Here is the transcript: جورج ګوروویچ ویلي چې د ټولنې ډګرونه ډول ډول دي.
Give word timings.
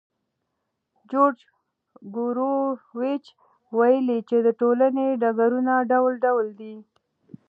جورج 1.09 1.37
ګوروویچ 2.15 3.25
ویلي 3.77 4.19
چې 4.29 4.37
د 4.45 4.47
ټولنې 4.59 5.05
ډګرونه 5.21 5.73
ډول 5.91 6.13
ډول 6.25 6.45
دي. 6.59 6.75